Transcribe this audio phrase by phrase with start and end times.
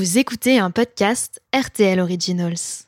[0.00, 2.86] Vous écoutez un podcast RTL Originals.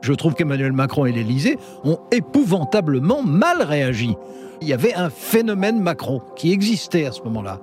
[0.00, 4.14] Je trouve qu'Emmanuel Macron et l'Élysée ont épouvantablement mal réagi.
[4.62, 7.58] Il y avait un phénomène Macron qui existait à ce moment-là.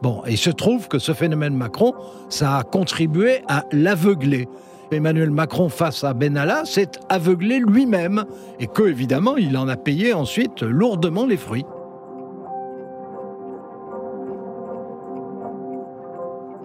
[0.00, 1.92] Bon, et il se trouve que ce phénomène Macron,
[2.30, 4.48] ça a contribué à l'aveugler.
[4.90, 8.24] Emmanuel Macron face à Benalla s'est aveuglé lui-même
[8.60, 11.66] et que, évidemment, il en a payé ensuite lourdement les fruits.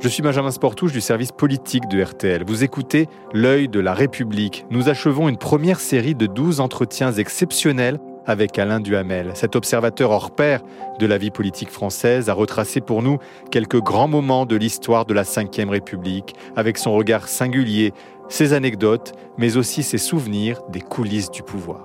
[0.05, 2.43] Je suis Benjamin Sportouche du service politique de RTL.
[2.45, 4.63] Vous écoutez L'œil de la République.
[4.69, 7.97] Nous achevons une première série de 12 entretiens exceptionnels
[8.27, 9.31] avec Alain Duhamel.
[9.33, 10.61] Cet observateur hors pair
[10.99, 13.17] de la vie politique française a retracé pour nous
[13.49, 17.91] quelques grands moments de l'histoire de la Ve République, avec son regard singulier,
[18.29, 21.83] ses anecdotes, mais aussi ses souvenirs des coulisses du pouvoir.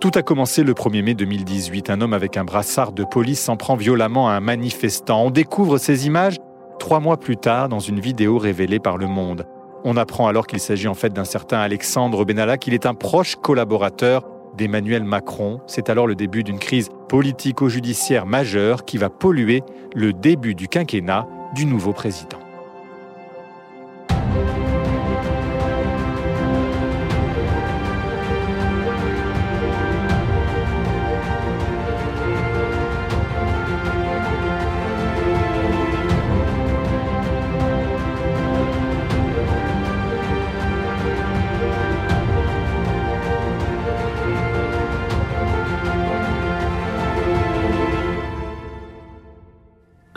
[0.00, 1.90] Tout a commencé le 1er mai 2018.
[1.90, 5.26] Un homme avec un brassard de police s'en prend violemment à un manifestant.
[5.26, 6.38] On découvre ces images
[6.80, 9.46] trois mois plus tard dans une vidéo révélée par Le Monde.
[9.84, 13.36] On apprend alors qu'il s'agit en fait d'un certain Alexandre Benalla, qu'il est un proche
[13.36, 14.24] collaborateur
[14.56, 15.60] d'Emmanuel Macron.
[15.68, 19.62] C'est alors le début d'une crise politico-judiciaire majeure qui va polluer
[19.94, 22.39] le début du quinquennat du nouveau président.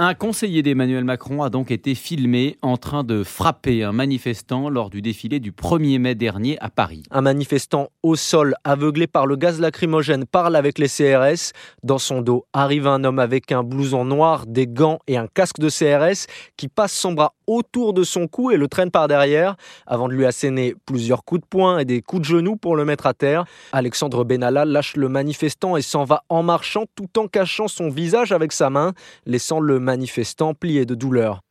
[0.05, 4.89] Un conseiller d'Emmanuel Macron a donc été filmé en train de frapper un manifestant lors
[4.89, 7.03] du défilé du 1er mai dernier à Paris.
[7.09, 11.53] Un manifestant au sol, aveuglé par le gaz lacrymogène, parle avec les CRS.
[11.83, 15.59] Dans son dos arrive un homme avec un blouson noir, des gants et un casque
[15.59, 19.55] de CRS qui passe son bras autour de son cou et le traîne par derrière
[19.87, 22.85] avant de lui asséner plusieurs coups de poing et des coups de genoux pour le
[22.85, 23.45] mettre à terre.
[23.71, 28.31] Alexandre Benalla lâche le manifestant et s'en va en marchant tout en cachant son visage
[28.31, 28.93] avec sa main,
[29.25, 31.41] laissant le manifestant plié de douleur.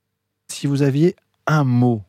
[0.48, 1.16] Si vous aviez
[1.46, 2.02] un mot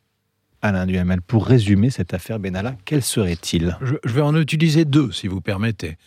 [0.62, 3.78] Alain Duhamel, pour résumer cette affaire Benalla, quel serait-il?
[3.82, 5.98] Je, je vais en utiliser deux, si vous permettez.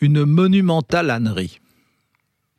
[0.00, 1.58] Une monumentale ânerie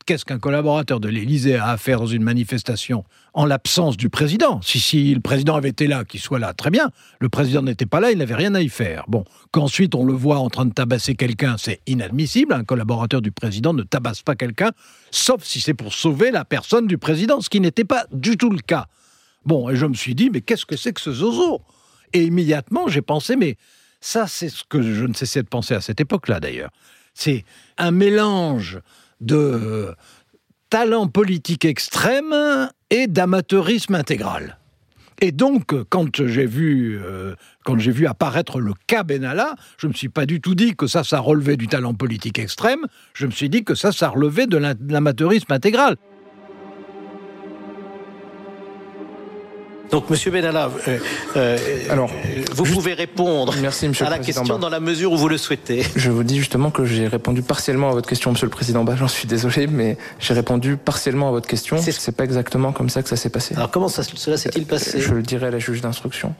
[0.07, 3.03] qu'est-ce qu'un collaborateur de l'Élysée a à faire dans une manifestation
[3.34, 4.62] en l'absence du président?
[4.62, 6.90] Si, si le président avait été là, qu'il soit là, très bien.
[7.19, 9.03] Le président n'était pas là, il n'avait rien à y faire.
[9.09, 12.53] Bon, qu'ensuite on le voit en train de tabasser quelqu'un, c'est inadmissible.
[12.53, 14.72] Un collaborateur du président ne tabasse pas quelqu'un,
[15.12, 18.50] sauf si c'est pour sauver la personne du président, ce qui n'était pas du tout
[18.50, 18.88] le cas.
[19.46, 21.62] Bon, et je me suis dit, mais qu'est-ce que c'est que ce zozo?
[22.13, 23.57] Et immédiatement, j'ai pensé, mais
[24.00, 26.69] ça, c'est ce que je ne cessais de penser à cette époque-là, d'ailleurs.
[27.13, 27.44] C'est
[27.78, 28.79] un mélange
[29.22, 29.94] de
[30.69, 32.35] talent politique extrême
[32.89, 34.57] et d'amateurisme intégral.
[35.19, 37.33] Et donc, quand j'ai vu, euh,
[37.67, 41.03] vu apparaître le cas Benalla, je ne me suis pas du tout dit que ça,
[41.03, 42.85] ça relevait du talent politique extrême.
[43.13, 45.95] Je me suis dit que ça, ça relevait de l'amateurisme intégral.
[49.91, 50.99] Donc, Monsieur Benalla, euh,
[51.37, 51.57] euh,
[51.89, 52.09] Alors,
[52.51, 53.53] vous pouvez répondre
[54.01, 55.83] à la question dans la mesure où vous le souhaitez.
[55.95, 58.83] Je vous dis justement que j'ai répondu partiellement à votre question, Monsieur le Président.
[58.83, 61.77] Bah, j'en suis désolé, mais j'ai répondu partiellement à votre question.
[61.77, 63.55] C'est pas exactement comme ça que ça s'est passé.
[63.55, 66.35] Alors, comment ça, cela s'est-il passé Je le dirai à la juge d'instruction.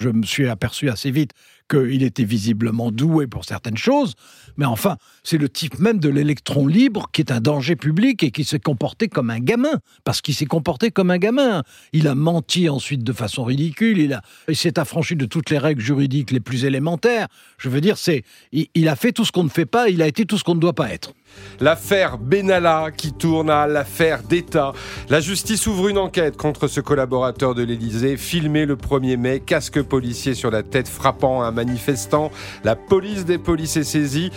[0.00, 1.30] Je me suis aperçu assez vite
[1.72, 4.14] qu'il était visiblement doué pour certaines choses,
[4.56, 8.30] mais enfin, c'est le type même de l'électron libre qui est un danger public et
[8.30, 11.62] qui s'est comporté comme un gamin, parce qu'il s'est comporté comme un gamin.
[11.92, 15.80] Il a menti ensuite de façon ridicule, il, il s'est affranchi de toutes les règles
[15.80, 17.28] juridiques les plus élémentaires.
[17.58, 20.06] Je veux dire, c'est, il a fait tout ce qu'on ne fait pas, il a
[20.06, 21.14] été tout ce qu'on ne doit pas être.
[21.60, 24.72] L'affaire Benalla qui tourne à l'affaire d'État.
[25.08, 29.80] La justice ouvre une enquête contre ce collaborateur de l'Élysée, filmé le 1er mai, casque
[29.82, 32.30] policier sur la tête frappant un manifestant.
[32.64, 34.30] La police des polices est saisie.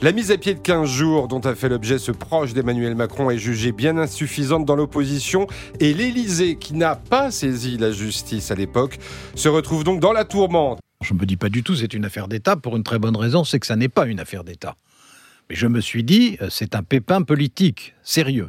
[0.00, 3.28] La mise à pied de 15 jours dont a fait l'objet ce proche d'Emmanuel Macron
[3.28, 5.46] est jugée bien insuffisante dans l'opposition
[5.78, 8.98] et l'Élysée, qui n'a pas saisi la justice à l'époque,
[9.34, 10.80] se retrouve donc dans la tourmente.
[11.02, 13.16] Je ne me dis pas du tout c'est une affaire d'État pour une très bonne
[13.16, 14.76] raison, c'est que ça n'est pas une affaire d'État.
[15.50, 18.48] Mais je me suis dit, euh, c'est un pépin politique, sérieux.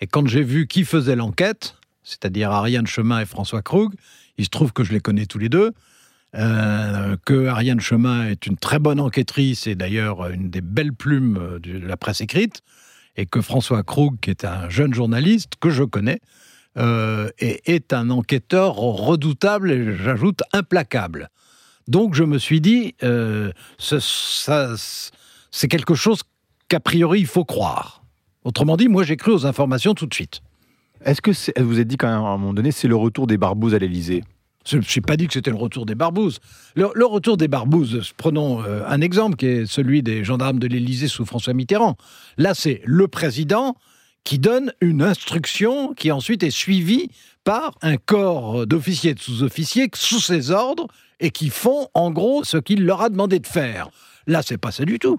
[0.00, 3.94] Et quand j'ai vu qui faisait l'enquête, c'est-à-dire Ariane Chemin et François Krug,
[4.36, 5.72] il se trouve que je les connais tous les deux,
[6.34, 11.38] euh, que Ariane Chemin est une très bonne enquêtrice et d'ailleurs une des belles plumes
[11.38, 12.62] euh, de la presse écrite,
[13.16, 16.20] et que François Krug, qui est un jeune journaliste que je connais,
[16.74, 21.28] est, un enquêteur redoutable et j'ajoute implacable.
[21.88, 22.94] Donc je me suis dit,
[23.76, 24.74] ça,
[25.50, 26.22] c'est quelque chose
[26.68, 28.02] qu'a priori il faut croire.
[28.44, 30.40] Autrement dit, moi j'ai cru aux informations tout de suite.
[31.04, 33.36] Est-ce que vous avez dit quand même à un moment donné, c'est le retour des
[33.36, 34.24] barbouzes à l'Élysée?
[34.64, 36.38] Je n'ai pas dit que c'était le retour des barbouzes.
[36.74, 41.08] Le, retour des barbouzes, prenons euh, un exemple qui est celui des gendarmes de l'Élysée
[41.08, 41.96] sous François Mitterrand.
[42.38, 43.76] Là, c'est le président
[44.24, 47.10] qui donne une instruction qui ensuite est suivie
[47.44, 50.86] par un corps d'officiers et de sous-officiers sous ses ordres
[51.18, 53.90] et qui font en gros ce qu'il leur a demandé de faire.
[54.26, 55.18] Là, c'est pas ça du tout.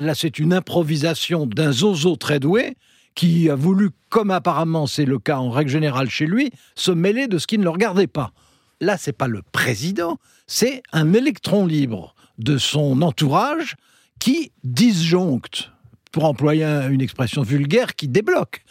[0.00, 2.76] Là, c'est une improvisation d'un zozo très doué
[3.14, 7.28] qui a voulu, comme apparemment c'est le cas en règle générale chez lui, se mêler
[7.28, 8.32] de ce qui ne le regardait pas.
[8.82, 10.18] Là, c'est pas le président,
[10.48, 13.76] c'est un électron libre de son entourage
[14.18, 15.70] qui disjoncte,
[16.10, 18.64] pour employer une expression vulgaire, qui débloque.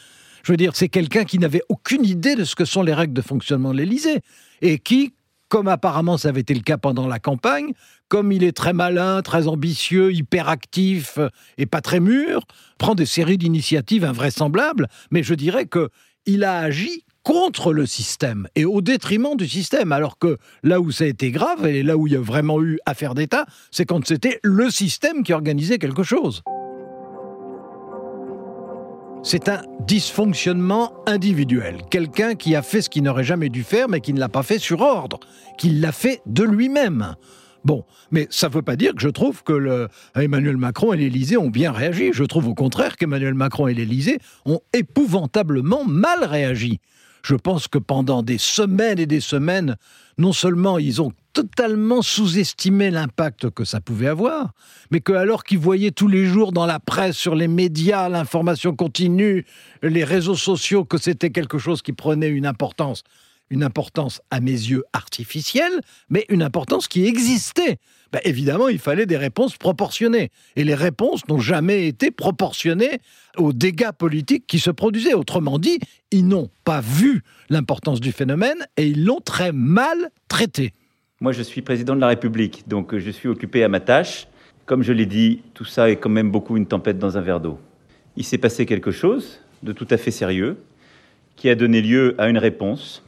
[0.43, 3.13] Je veux dire, c'est quelqu'un qui n'avait aucune idée de ce que sont les règles
[3.13, 4.19] de fonctionnement de l'Élysée
[4.61, 5.13] et qui,
[5.47, 7.71] comme apparemment ça avait été le cas pendant la campagne,
[8.09, 11.19] comme il est très malin, très ambitieux, hyperactif
[11.57, 12.43] et pas très mûr,
[12.77, 15.89] prend des séries d'initiatives invraisemblables, mais je dirais que
[16.25, 19.91] il a agi contre le système et au détriment du système.
[19.91, 22.61] Alors que là où ça a été grave et là où il y a vraiment
[22.61, 26.41] eu affaire d'État, c'est quand c'était le système qui organisait quelque chose.
[29.23, 31.81] C'est un dysfonctionnement individuel.
[31.91, 34.41] Quelqu'un qui a fait ce qu'il n'aurait jamais dû faire, mais qui ne l'a pas
[34.41, 35.19] fait sur ordre,
[35.59, 37.15] qui l'a fait de lui-même.
[37.63, 41.37] Bon, mais ça ne veut pas dire que je trouve que Emmanuel Macron et l'Élysée
[41.37, 42.09] ont bien réagi.
[42.13, 46.79] Je trouve au contraire qu'Emmanuel Macron et l'Élysée ont épouvantablement mal réagi.
[47.23, 49.77] Je pense que pendant des semaines et des semaines,
[50.17, 54.53] non seulement ils ont totalement sous-estimé l'impact que ça pouvait avoir,
[54.91, 58.75] mais que alors qu'ils voyaient tous les jours dans la presse, sur les médias, l'information
[58.75, 59.45] continue,
[59.81, 63.03] les réseaux sociaux, que c'était quelque chose qui prenait une importance
[63.51, 67.77] une importance à mes yeux artificielle, mais une importance qui existait.
[68.11, 70.29] Ben, évidemment, il fallait des réponses proportionnées.
[70.55, 72.99] Et les réponses n'ont jamais été proportionnées
[73.37, 75.13] aux dégâts politiques qui se produisaient.
[75.13, 75.79] Autrement dit,
[76.11, 80.73] ils n'ont pas vu l'importance du phénomène et ils l'ont très mal traité.
[81.21, 84.27] Moi, je suis président de la République, donc je suis occupé à ma tâche.
[84.65, 87.39] Comme je l'ai dit, tout ça est quand même beaucoup une tempête dans un verre
[87.39, 87.59] d'eau.
[88.17, 90.57] Il s'est passé quelque chose de tout à fait sérieux
[91.35, 93.03] qui a donné lieu à une réponse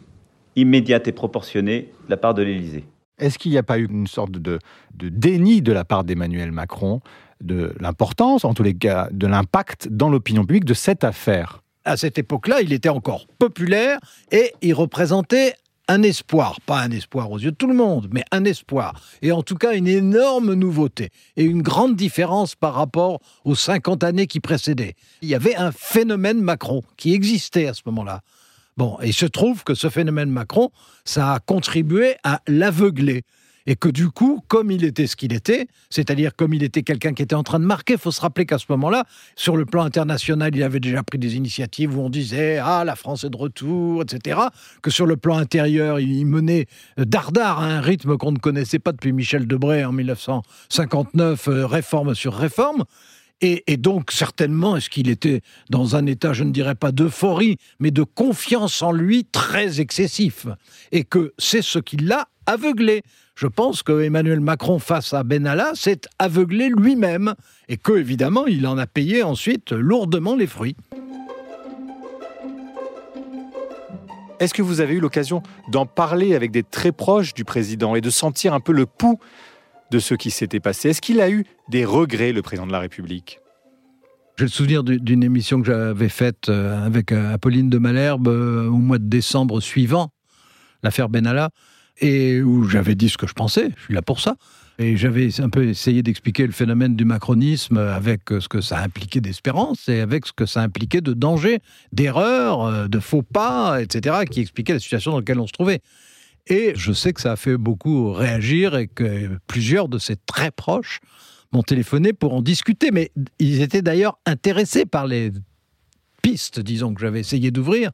[0.55, 2.85] immédiate et proportionnée de la part de l'Élysée.
[3.19, 4.59] Est-ce qu'il n'y a pas eu une sorte de,
[4.93, 7.01] déni de la part d'Emmanuel Macron
[7.41, 11.61] de l'importance, en tous les cas, de l'impact dans l'opinion publique de cette affaire?
[11.85, 13.99] À cette époque-là, il était encore populaire
[14.31, 15.55] et il représentait
[15.87, 19.01] un espoir, pas un espoir aux yeux de tout le monde, mais un espoir.
[19.21, 24.03] Et en tout cas, une énorme nouveauté et une grande différence par rapport aux 50
[24.03, 24.95] années qui précédaient.
[25.21, 28.21] Il y avait un phénomène Macron qui existait à ce moment-là.
[28.77, 30.71] Bon, et il se trouve que ce phénomène Macron,
[31.05, 33.23] ça a contribué à l'aveugler.
[33.65, 37.13] Et que du coup, comme il était ce qu'il était, c'est-à-dire comme il était quelqu'un
[37.13, 39.05] qui était en train de marquer, il faut se rappeler qu'à ce moment-là,
[39.37, 42.97] sur le plan international, il avait déjà pris des initiatives où on disait Ah, la
[42.97, 44.41] France est de retour, etc.
[44.81, 46.65] Que sur le plan intérieur, il menait
[46.97, 52.15] dardard à un rythme qu'on ne connaissait pas depuis Michel Debré en 1959, euh, réforme
[52.15, 52.83] sur réforme.
[53.45, 57.91] Et, donc, certainement, est-ce qu'il était dans un état, je ne dirais pas d'euphorie, mais
[57.91, 60.47] de confiance en lui très excessif?
[60.93, 63.01] Et que c'est ce qui l'a aveuglé.
[63.35, 67.33] Je pense que Emmanuel Macron, face à Benalla, s'est aveuglé lui-même.
[67.67, 70.77] Et que, évidemment, il en a payé ensuite lourdement les fruits.
[74.39, 78.01] Est-ce que vous avez eu l'occasion d'en parler avec des très proches du président et
[78.01, 79.19] de sentir un peu le pouls
[79.91, 80.89] de ce qui s'était passé?
[80.89, 83.39] Est-ce qu'il a eu des regrets, le président de la République?
[84.37, 88.67] J'ai le souvenir d'une émission que j'avais faite euh, avec euh, Apolline de Malherbe euh,
[88.67, 90.11] au mois de décembre suivant,
[90.81, 91.51] l'affaire Benalla,
[91.99, 94.35] et où j'avais dit ce que je pensais, je suis là pour ça.
[94.79, 99.21] Et j'avais un peu essayé d'expliquer le phénomène du macronisme avec ce que ça impliquait
[99.21, 101.59] d'espérance et avec ce que ça impliquait de danger,
[101.91, 105.81] d'erreur, de faux pas, etc., qui expliquait la situation dans laquelle on se trouvait.
[106.47, 110.49] Et je sais que ça a fait beaucoup réagir et que plusieurs de ses très
[110.49, 111.01] proches
[111.53, 112.91] m'ont téléphoné pour en discuter.
[112.91, 115.31] Mais ils étaient d'ailleurs intéressés par les
[116.21, 117.91] pistes, disons, que j'avais essayé d'ouvrir.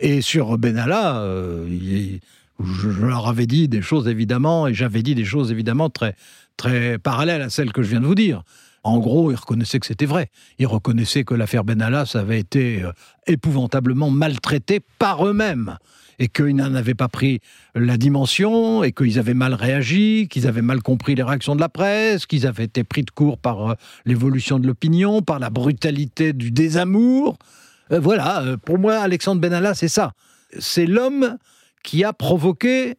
[0.00, 2.18] Et sur Benalla, euh,
[2.62, 6.16] je, leur avais dit des choses évidemment, et j'avais dit des choses évidemment très,
[6.56, 8.42] très parallèles à celles que je viens de vous dire.
[8.82, 10.30] En gros, ils reconnaissaient que c'était vrai.
[10.58, 12.92] Ils reconnaissaient que l'affaire Benalla, avait été euh,
[13.26, 15.76] épouvantablement maltraité par eux-mêmes
[16.18, 17.40] et qu'ils n'en avaient pas pris
[17.74, 21.70] la dimension, et qu'ils avaient mal réagi, qu'ils avaient mal compris les réactions de la
[21.70, 26.32] presse, qu'ils avaient été pris de court par euh, l'évolution de l'opinion, par la brutalité
[26.34, 27.38] du désamour.
[27.90, 30.12] Euh, voilà, pour moi, Alexandre Benalla, c'est ça.
[30.58, 31.38] C'est l'homme
[31.82, 32.96] qui a provoqué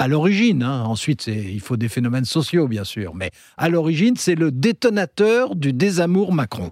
[0.00, 0.84] à l'origine, hein.
[0.84, 5.74] ensuite il faut des phénomènes sociaux bien sûr, mais à l'origine c'est le détonateur du
[5.74, 6.70] désamour Macron.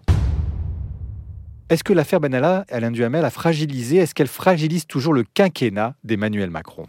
[1.68, 6.48] Est-ce que l'affaire Benalla, Alain Duhamel, a fragilisé, est-ce qu'elle fragilise toujours le quinquennat d'Emmanuel
[6.48, 6.86] Macron?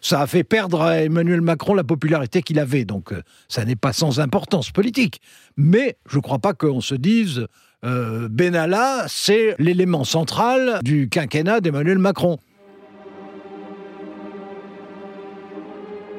[0.00, 3.76] Ça a fait perdre à Emmanuel Macron la popularité qu'il avait, donc euh, ça n'est
[3.76, 5.20] pas sans importance politique.
[5.56, 7.46] Mais je ne crois pas qu'on se dise
[7.84, 12.38] euh, Benalla, c'est l'élément central du quinquennat d'Emmanuel Macron.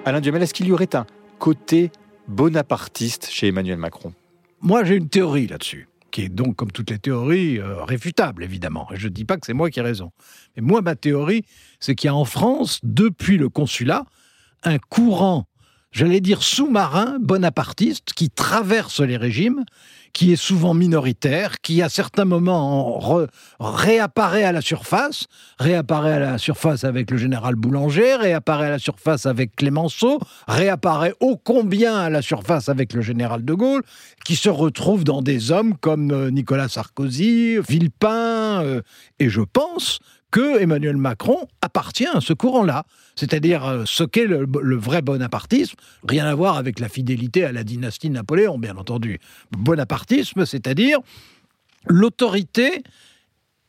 [0.03, 1.05] Alain Duhamel, est-ce qu'il y aurait un
[1.37, 1.91] côté
[2.27, 4.13] bonapartiste chez Emmanuel Macron?
[4.59, 8.87] Moi, j'ai une théorie là-dessus qui est donc, comme toutes les théories, euh, réfutable, évidemment.
[8.93, 10.11] je ne dis pas que c'est moi qui ai raison.
[10.55, 11.45] Mais moi, ma théorie,
[11.79, 14.05] c'est qu'il y a en France, depuis le consulat,
[14.63, 15.47] un courant,
[15.91, 19.63] j'allais dire sous-marin, bonapartiste, qui traverse les régimes
[20.13, 22.99] qui est souvent minoritaire, qui à certains moments
[23.59, 25.27] réapparaît à la surface,
[25.59, 31.13] réapparaît à la surface avec le général Boulanger, réapparaît à la surface avec Clémenceau, réapparaît
[31.19, 33.83] ô combien à la surface avec le général de Gaulle,
[34.25, 38.81] qui se retrouve dans des hommes comme euh, Nicolas Sarkozy, Villepin, euh,
[39.19, 39.99] et je pense
[40.31, 42.85] que Emmanuel Macron appartient à ce courant-là,
[43.15, 44.47] c'est-à-dire euh, ce qu'est le,
[44.77, 45.75] vrai bonapartisme,
[46.07, 49.19] rien à voir avec la fidélité à la dynastie Napoléon, bien entendu.
[49.51, 50.99] Bonapartisme, c'est-à-dire
[51.87, 52.83] l'autorité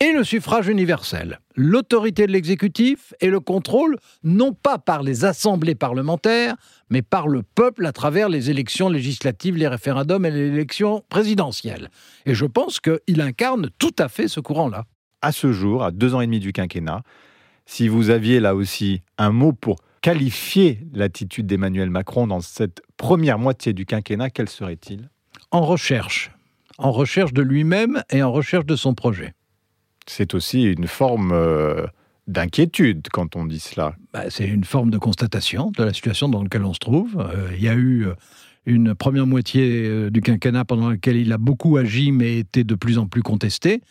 [0.01, 1.39] et le suffrage universel.
[1.55, 6.57] L'autorité de l'exécutif et le contrôle, non pas par les assemblées parlementaires,
[6.91, 11.91] mais par le peuple à travers les élections législatives, les référendums et les élections présidentielles.
[12.27, 14.87] Et je pense qu'il incarne tout à fait ce courant-là
[15.23, 17.03] à ce jour, à deux ans et demi du quinquennat,
[17.65, 23.39] si vous aviez là aussi un mot pour qualifier l'attitude d'Emmanuel Macron dans cette première
[23.39, 25.09] moitié du quinquennat, quel serait-il?
[25.53, 26.33] En recherche.
[26.77, 29.33] En recherche de lui-même et en recherche de son projet.
[30.07, 31.87] C'est aussi une forme euh,
[32.27, 33.95] d'inquiétude quand on dit cela.
[34.13, 37.21] Bah, c'est une forme de constatation de la situation dans laquelle on se trouve.
[37.21, 38.15] Euh, il y a eu euh,
[38.67, 42.99] une première moitié du quinquennat pendant laquelle il a beaucoup agi mais était de plus
[42.99, 43.83] en plus contesté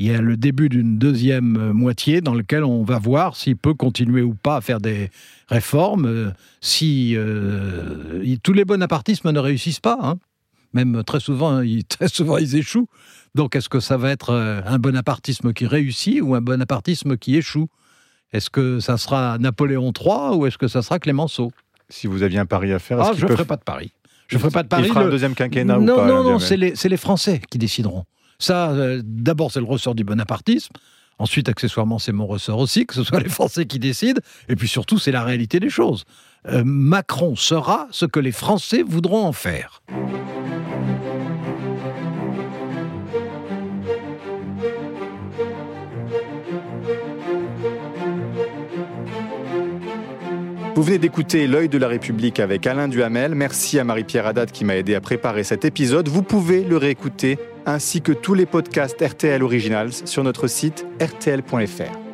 [0.00, 3.58] il y a le début d'une deuxième euh, moitié dans laquelle on va voir s'il
[3.58, 5.10] peut continuer ou pas à faire des
[5.48, 6.30] réformes, euh,
[6.62, 9.98] si euh, tous les bonapartismes ne réussissent pas.
[10.00, 10.14] Hein.
[10.72, 12.88] Même très souvent, ils, très souvent, ils échouent.
[13.34, 17.68] Donc, est-ce que ça va être un bonapartisme qui réussit ou un bonapartisme qui échoue?
[18.32, 21.52] Est-ce que ça sera Napoléon III ou est-ce que ça sera Clémenceau?
[21.90, 23.92] Si vous aviez un pari à faire, ah, je ne ferai pas de pari.
[24.28, 24.84] Je ne ferai pas de pari.
[24.84, 25.08] Il fera le...
[25.08, 28.06] un deuxième quinquennat non, ou pas Non, non, c'est les, les Français qui décideront.
[28.40, 30.72] Ça, euh, d'abord, c'est le ressort du bonapartisme.
[31.18, 34.20] Ensuite, accessoirement, c'est mon ressort aussi, que ce soit les Français qui décident.
[34.48, 36.04] Et puis surtout, c'est la réalité des choses.
[36.48, 39.82] Euh, Macron sera ce que les Français voudront en faire.
[50.74, 53.34] Vous venez d'écouter L'œil de la République avec Alain Duhamel.
[53.34, 56.08] Merci à Marie-Pierre Haddad qui m'a aidé à préparer cet épisode.
[56.08, 57.38] Vous pouvez le réécouter
[57.72, 62.09] ainsi que tous les podcasts RTL Originals sur notre site rtl.fr.